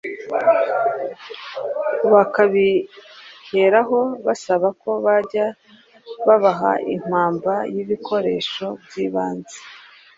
bakabiheraho 2.13 3.99
basaba 4.25 4.67
ko 4.81 4.89
bajya 5.05 5.45
babaha 6.27 6.71
impamba 6.95 7.53
y’ibikoresho 7.73 8.67
by’ibanze 8.85 9.57